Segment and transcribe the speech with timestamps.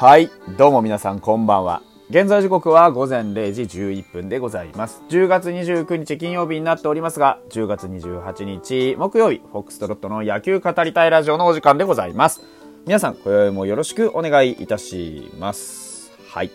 [0.00, 1.82] はい、どうも皆さんこんばんは。
[2.08, 5.02] 現在時刻は午前0時11分でございます。
[5.10, 12.40] 10月29日金曜日になっておりますが、10月28日木曜日、フォックストロットの野球語りたいラジオのお時間でございます。
[12.86, 16.12] 皆さん、今宵もよろしくお願いいたします。
[16.28, 16.50] はい。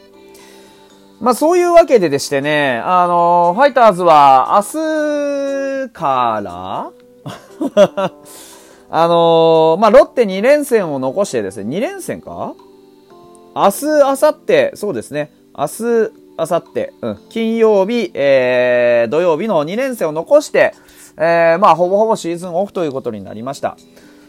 [1.22, 6.92] まあそういうわけででしてね、あのファイターズは明日から
[8.90, 12.56] あのまあロッテ2連戦を残してですね、2連戦か
[13.56, 15.32] 明日、明後日、そうですね。
[15.58, 15.82] 明日、
[16.38, 20.74] 明後日、うん、金曜日、えー、土曜日の2連戦を残して、
[21.16, 23.78] えー、まあ、ほぼほぼシーズンオフということになりました。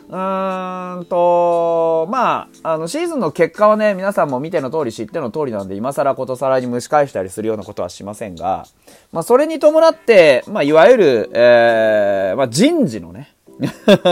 [0.09, 8.66] うーんと、まあ、あの、シーズンの結果はね、皆さんも見ての通り、知っての通りなんで、今更ことさらに蒸し返したりするようなことはしませんが、
[9.10, 13.35] まあ、それに伴って、まあ、いわゆる、えー、まあ、人事のね、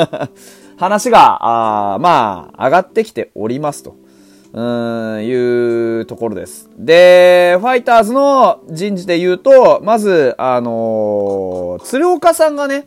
[0.77, 4.03] 話が、あまあ、上がってきておりますと。
[4.57, 4.63] う
[5.17, 5.35] ん、い
[6.01, 6.71] うところです。
[6.79, 12.87] で、ファイターズの人事で言うと、まず、あのー鶴岡さんがね、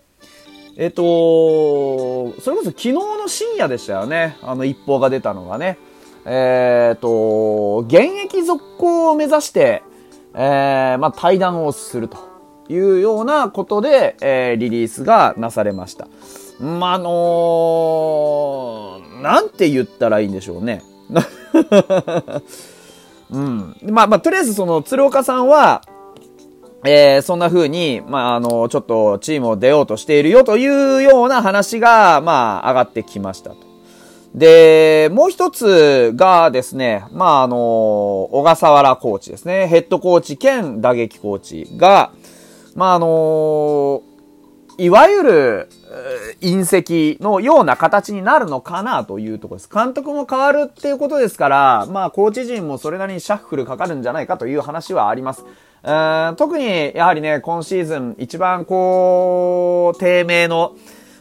[0.78, 4.38] えっと、それこそ昨日の深夜でしたよね。
[4.44, 5.78] あの一報が出たのがね。
[6.26, 9.84] えっと、現役続行を目指して、
[10.36, 12.18] えー、まあ、対談をすると
[12.70, 16.08] いうようなことで、えー、リリースがなされました。
[16.62, 20.82] まあ、あのーなんて言ったらいいんでしょうね。
[23.31, 23.76] うん。
[23.84, 25.81] まあまあ、とりあえずその、鶴岡さんは、
[26.86, 33.58] えー、そんな風に、まあ、あの、ちょっとチームを出ようとしているよというような話が、まあ、上がってきましたと。
[34.34, 39.67] で、もう一つがですね、まあ、あの、小笠原コーチですね。
[39.67, 42.11] ヘッドコーチ兼打撃コーチが、
[42.76, 44.04] まあ、あの
[44.77, 45.70] いわゆる、
[46.42, 49.70] 隕石のような形になるのかなというところです。
[49.73, 55.45] 監督も変わるっていうことですから、まあ、コーチ陣もそれなりにシャッフルかかるんじゃないかという話はあります。
[55.83, 60.76] えー特に、やはりね、今シーズン一番こう、低迷の、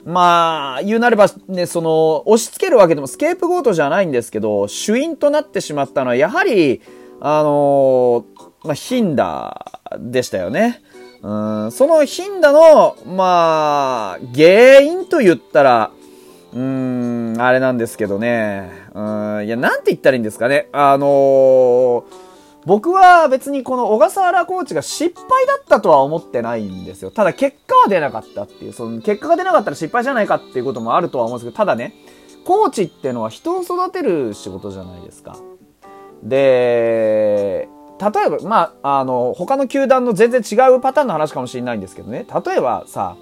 [0.04, 6.80] まあ、言うなればね、その、押し付けるわけでもスケープゴートじゃないんですけど、主因となってしまったのは、やはり、
[7.20, 8.26] あの
[8.64, 10.82] まあ、ヒンダーでしたよね。
[11.26, 15.90] うん、そのヒンダの、まあ、原因と言ったら、
[16.52, 16.60] うー
[17.36, 18.70] ん、あれなんですけどね。
[18.94, 20.68] うん、いや、なんて言ったらいいんですかね。
[20.72, 22.26] あのー
[22.66, 27.12] 僕は別にこの小笠原コーチが失敗だったとは思ってないんですよ。
[27.12, 31.94] ただ結果は出なかったっていう、その結果が出なかったら失敗じゃないかっていうこともあるとは思うんですけど、ただね、
[32.44, 35.36] コーチってのは人を育てる仕事じゃないですか。
[36.24, 37.68] で、
[38.00, 43.16] 例えば、まあ、あの、他の球団の全然違うパターンの話かもしれないんですけどね、例えばさ、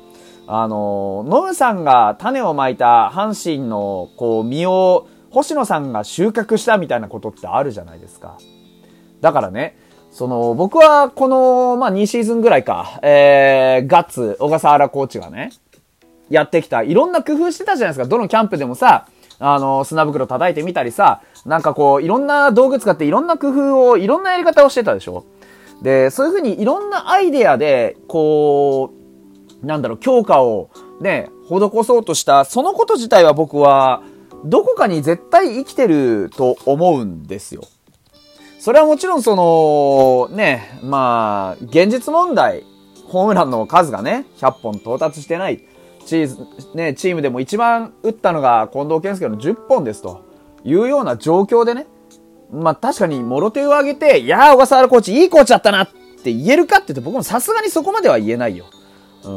[0.46, 8.36] あの、ノムさんが種をまいた阪神の、こう、実を星野さんが収穫したみたいなことってあるじゃないですか。
[9.20, 9.76] だからね、
[10.10, 15.50] その、僕はこの、まあ、2シーズンぐらいか、えー、ガッツ、小笠原コーチがね、
[16.30, 18.08] やってきた、いろんな工夫してたじゃないですか。
[18.08, 19.06] どのキャンプでもさ、
[19.46, 25.24] あの、砂袋叩いてみたりさ、なんかこう、いろんな道具使っていろんな工夫を、いろんなやり方をしてたでしょ？
[25.82, 28.94] で、そういうふうにいろんなアイデアで、こ
[29.62, 34.02] う、なんだろう、強化をね、施そうとした、そのこと自体は僕は、
[34.46, 37.64] どこかに絶対生きてると思うんですよ。
[38.58, 42.64] それはもちろんその、ね、まあ、現実問題、
[43.08, 45.62] ホームランの数がね、100本到達してない。
[46.04, 50.24] チーズ、ね、チームでも一番打ったのが近藤健介の10本ですと
[50.64, 51.86] いうような状況でね、
[52.52, 55.88] まあ確かにもろ手を挙げて、いやー小笠原コーチいいコーチだったなっ
[56.22, 58.66] て言えるかって言うと僕もさすがにそこまでは言えないよ。
[59.24, 59.30] う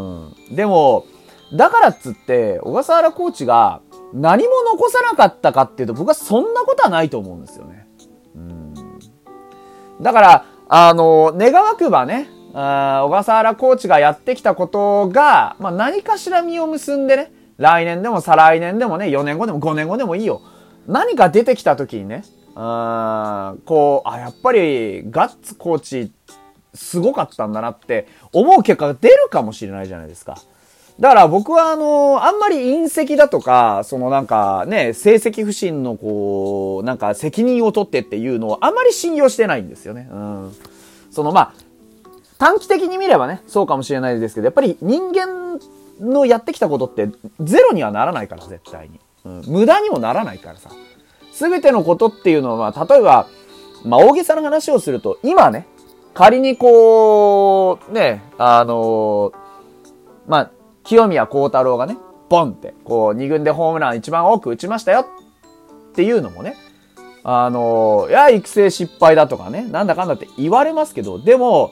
[0.52, 0.56] ん。
[0.56, 1.06] でも、
[1.54, 3.82] だからっつって、小笠原コーチが
[4.14, 7.88] 何も残さなかったかっていうと僕はそんなことはないと思うんですよね。
[8.36, 8.74] うん
[10.02, 12.30] だから、あの、願わくばね、
[12.60, 20.42] あ小笠原コーチがやってきたことが、まあ、何かしら実を結んでね、来年でも再来年でもね、4年後でも5年後でもいいよ。
[20.88, 22.24] 何か出てきた時にね、
[22.56, 26.12] あーこう、あ、やっぱりガッツコーチ
[26.74, 30.40] すごかったんだなって思う結果が出るかもしれないじゃないですか。
[31.00, 40.10] だから僕はあの、あんまり隕石だとか、そのなんかね、成績不振のこう、なんか責任を取ってっていうのをあんまり信用してないんですよね。
[40.12, 40.56] うん。
[41.12, 41.67] そのまあ、
[42.38, 45.60] 短期的に見ればね、そうかもしれないですけど、やっぱり人間
[46.00, 49.00] のやってきたことってゼロにはならないから、絶対に。
[49.26, 49.42] うん。
[49.48, 50.70] 無駄にもならないからさ。
[51.32, 53.28] すべてのことっていうのは、例えば、
[53.86, 55.68] まあ大げさな話をすると、今ね、
[56.14, 59.32] 仮にこう、ね、あの
[60.28, 60.52] まあ、
[60.84, 61.98] 清宮幸太郎がね、
[62.30, 65.02] ポンって、こう、二軍でホームラン一番多く打ちましたよ
[65.92, 66.56] っていうのもね、
[67.24, 71.72] あの、いや、育成失敗だとかね、なんだかんだって言われますけど、でも、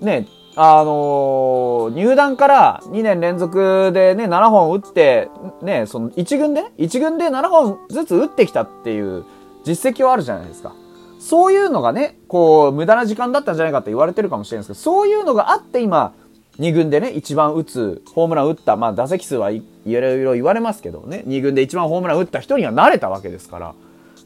[0.00, 5.30] ね、あの入団から2年連続でね、7本打って、
[5.62, 9.24] ね、その1軍で ?1 軍で7本ずつ打ってきたっていう
[9.64, 10.74] 実績はあるじゃないですか。
[11.20, 16.14] そういうのがね、こう、無駄な時間だったんじゃないかって言われてるかもしれないですけど、そういうのがあって今、
[16.58, 23.74] 2軍でね、一番打つ、ホームラン打った、まあ打席数はいろいろ言われますけどね、2軍で一番ホームラン打った人にはなれたわけですから。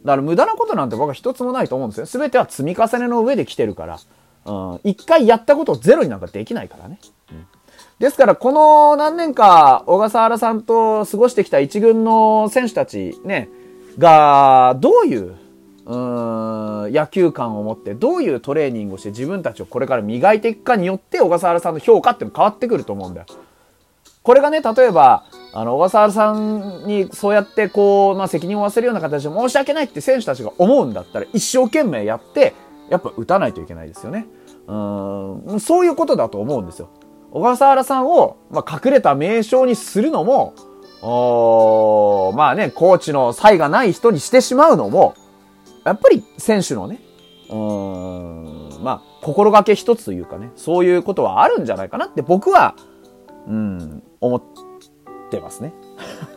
[0.05, 2.07] だから無駄なことなんて僕は一つもないと思うんですよ。
[2.07, 3.99] 全ては積み重ねの上で来てるから。
[4.85, 6.99] 一回やったことをゼロになんかできないからね。
[7.99, 13.49] ですから、この何年か、小笠原さんと過ごしてきた一軍の選手たちね、
[13.97, 15.37] が、どういう、
[15.85, 23.27] うん、野球観を持って、どういうトレーニングをして自分たちをこれから磨いていくかによって、小笠原さんの評価っても変わってくると思うんだよ。
[24.23, 32.55] これがね、例えば、あの、小笠原さんにそうやってこう、まあ、責任を負わせるような形で申し訳ないって選手たちが思うんだったら、一生懸命やって、
[32.93, 34.27] やっぱ打たないといけないですよね。
[34.67, 36.91] うん、そういうことだと思うんですよ。
[37.31, 40.53] 小笠原さんを、まあ、隠れた名称にするのも、
[41.00, 45.15] おまあね、コーチの才がない人にしてしまうのも、
[45.85, 47.00] やっぱり選手のね、
[47.49, 52.75] うん、まあ、心がけ一つというかね、そういうことはあるんじゃないかなって僕は、
[53.49, 54.43] うん、思っ
[55.31, 55.73] てますね。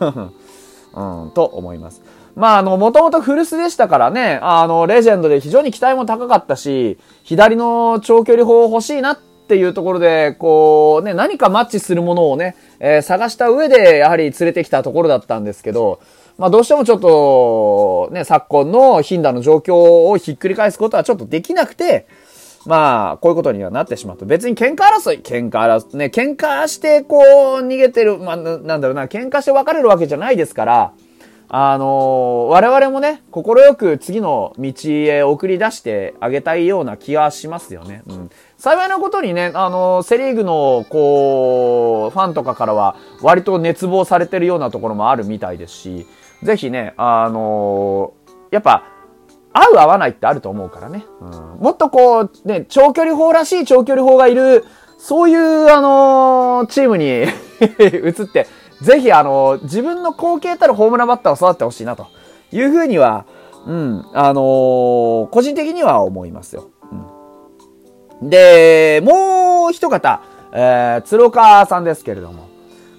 [0.00, 2.02] うん、と思います。
[2.36, 9.18] まあ、あの、もともと古巣でしたからね、あの、レジェンドで非常に期待も高かったし、左の長距離砲欲しいなっ
[9.48, 15.98] ていうところで、こう、ね、何かマッチするものをね、えー、探した上で、やはり連れてきたところだったんですけど、
[16.36, 19.74] まあ、どうしてもちょっと、ね、昨今の頻打の状況
[20.10, 22.06] をひっくり返すことはちょっとできなくて、
[22.66, 24.26] まあ、こういうことにはなってしまった。
[24.26, 27.16] 別に喧嘩争い、喧嘩争い、ね、喧嘩してこ
[27.62, 30.92] う、逃げてる、まあ、なんだろうな、喧嘩して別れるわけじゃないですから、
[31.48, 38.02] あの、我々もね、心よく次の道へ送り出してあげたいような気がしますよね。
[38.06, 38.30] うん。
[38.58, 46.06] 幸いなことにね、あの、セリーグの、こう、ファンとかからは、割と熱望されてるようなところもあるみたいですし、
[46.42, 48.14] ぜひね、あの、
[48.50, 48.84] やっぱ、
[49.52, 51.06] 合う合わないってあると思うからね。
[51.20, 54.64] うん、もっとこう、ね、長距離砲らしい長距離砲がいる、
[54.98, 57.06] そういう、あのチームに
[57.78, 58.46] 移って、
[58.82, 62.08] ぜひあの、自分の後継たるホームランバッターを育ってほしいなと
[62.52, 63.26] いうふうには、
[63.66, 66.70] うん、あのー、個人的には思いますよ。
[68.20, 72.48] うん、で、もう一方、えー、鶴岡さんですけれども、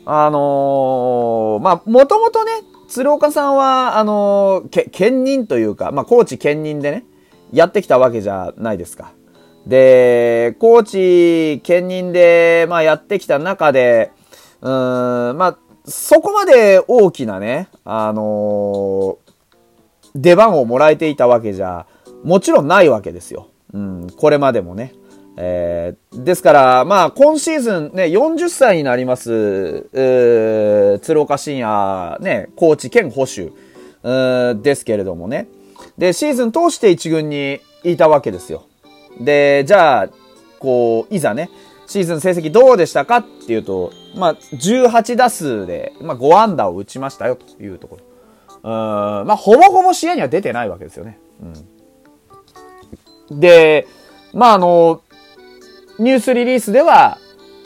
[0.05, 2.51] あのー、まあ、もともとね、
[2.89, 7.05] 鶴岡さんは、あのー、け、兼任というか、まあ、コーチ兼任でね、
[7.53, 9.11] やってきたわけじゃないですか。
[9.65, 10.83] で、コー
[11.57, 14.11] チ兼任で、まあ、やってきた中で、
[14.61, 15.57] うん、まあ、
[15.87, 19.17] そこまで大きなね、あのー、
[20.15, 21.85] 出番をもらえていたわけじゃ、
[22.23, 23.47] もちろんないわけですよ。
[23.73, 24.93] うん、これまでもね。
[25.37, 33.53] えー、ですから、まあ、今シーズンね、40歳になります、えー、鶴岡慎也、ね、コーチ兼保守、
[34.61, 35.47] ですけれどもね。
[35.97, 38.65] で、シーズン通して一軍にいたわけですよ。
[39.21, 40.09] で、じゃあ、
[40.59, 41.49] こう、いざね、
[41.85, 48.03] シーズン成績どうでしたかっていうと、まあ、18打数で、まあ、5安打を打ちましたよというところ。
[48.63, 51.19] うん、まあ、ほぼほぼ試合には出てないわけですよね。
[53.29, 53.39] うん。
[53.39, 53.87] で、
[54.33, 55.01] まあ、あの、
[55.99, 57.17] ニュースリリースでは、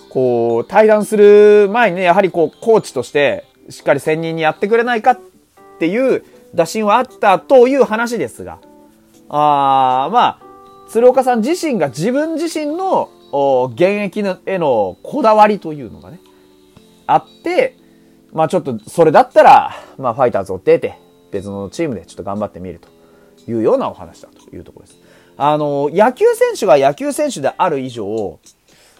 [0.09, 5.19] こう、対談する前にね、やはりこう、コーチとして、しっかり専任にやってくれないかっ
[5.79, 8.59] ていう打診はあったという話ですが、
[9.29, 10.51] あまあ、
[10.89, 13.09] 鶴岡さん自身が自分自身の
[13.73, 16.19] 現役のへのこだわりというのがね、
[17.13, 17.77] あって、
[18.33, 20.97] まあちょっとそれだったら、まあファイターズを出て、
[21.31, 24.99] 別のチームでちょっと頑張ってみるというようなお話だというところです。
[25.37, 28.39] あの、野球選手が野球選手である以上、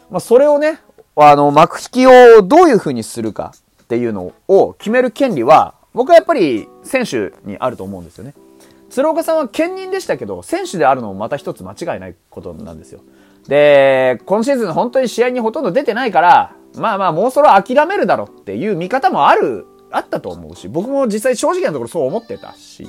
[0.10, 0.80] まあそれをね、
[1.16, 3.54] あの、幕引きをどういう風にするか
[3.84, 8.34] っていうのを決める権利は、僕はやっぱり選手にあると思うんですよね。
[8.90, 13.02] 鶴岡さんは兼任でしたけど、選手であるのもまた一つ間違いないことなんですよ。
[13.48, 22.88] で、今シーズン本当に試合にほとんど出てないから、まあまあもうそれは諦めるだろうっていう見方もある、あったと思うし、僕も実際正直なところそう思ってたし。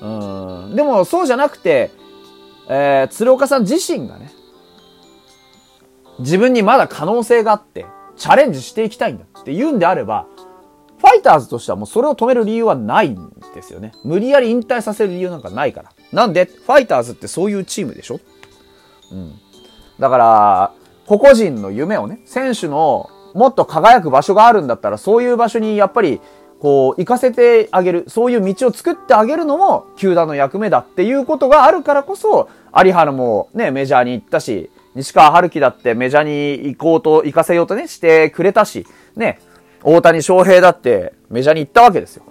[0.00, 0.74] うん。
[0.74, 1.90] でもそうじゃなくて、
[2.68, 4.30] えー、鶴岡さん自身がね、
[6.18, 7.86] 自分にまだ可能性があって、
[8.16, 10.26] チャレンジしていきたいんだって言うんであれば、
[10.98, 13.92] ファイターズとしてはもうそれを止める理由はないんですよね。
[14.02, 15.92] 無理やり引退させる理由なんかないから。
[16.12, 18.18] なんで、ファイターズってそういうチームでしょ？
[19.12, 19.34] うん。
[20.00, 20.72] だから、
[21.06, 26.20] 個々人の夢をね、選手のもっと輝く場所があるんだったら、そういう場所にやっぱり、
[26.60, 36.22] こう、行かせてあげる、そういう道を作ってあげるのも、球団の役目だっていうことがあるからこそ、有原もね、メジャーに行ったし、西川春樹だってメジャー
[36.62, 39.38] に行こうと、行かせようとね、してくれたし、ね、
[39.82, 42.24] 大谷翔平だってメジャーに行ったわけですよ。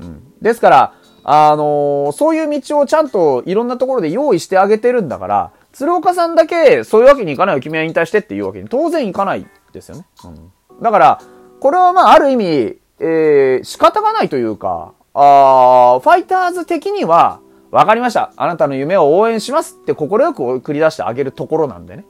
[0.00, 0.22] うん。
[0.40, 0.94] ですから、
[1.24, 10.06] あのー、そういう道をちゃんといろんなところで用意してあげてるんだから、鶴岡さんだけそういうわけにいかないよ、君は引退してっていうわけに当然いかないですよね。
[10.24, 10.82] うん。
[10.82, 11.20] だから、
[11.60, 17.40] これはまあ、ある意味、えー、仕方がないというか、あファイターズ的には、
[17.70, 18.32] わかりました。
[18.36, 22.06] あなたの夢を応援しますって快く送り出してあげるところなんでね。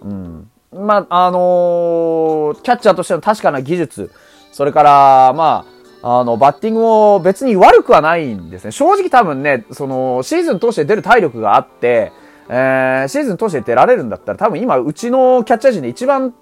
[0.00, 0.50] うん。
[0.72, 4.10] まあ、あのー、キャッチャーとしての確かな技術、
[4.52, 5.66] それから、ま
[6.00, 8.70] あ、あの、バッティングも別に悪くはないんですね。
[8.70, 12.10] 正直多分ね、その、シーズン通して出る体力があって、
[12.48, 16.34] えー、シーズン通して出られるんだったら多分今、うちのキャッチャー陣で一番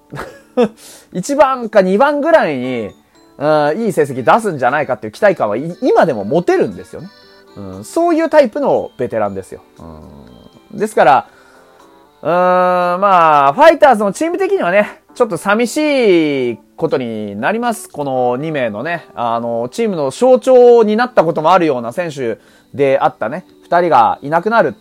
[1.12, 2.90] 1番か2番ぐらいに、
[3.38, 7.08] うん、いい成績出すんじゃないかっていう期待感は今でも持てるんですよね。
[7.56, 9.62] うん、そういうタイプのベテランですよ。
[10.72, 11.26] うん、ですから、
[12.22, 17.88] うーん、まあ、ファイターズのチーム的にはね、ちょっと寂しいことになります。
[17.88, 22.38] この2名のね、あの、チームの象徴になったこともあるような選手
[22.74, 24.74] であったね、2人がいなくなる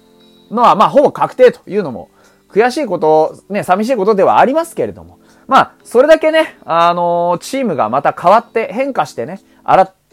[0.52, 2.10] のは、まあ、ほぼ確定というのも、
[2.50, 9.40] 悔しいこと、ね、寂しいことではありますけれども、まあ、それだけね、あのー、チームがまた変わって変化してね、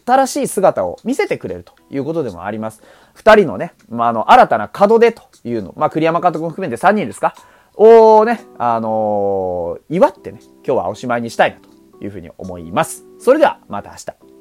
[0.05, 2.83] 新しい姿を見せてくれるということでもあります。
[3.15, 7.35] 二人のね、まあ、あの、新たな門出というの、まあ、栗山監督も含めて三人ですか？
[7.75, 11.59] をね、あのー、祝ってね、今日はおしまいにしたいな
[11.99, 13.05] というふうに思います。
[13.19, 14.36] それでは、また明日。